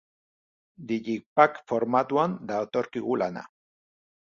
Digipack 0.93 1.61
formatuan 1.75 2.37
datorkigu 2.55 3.23
lana. 3.25 3.51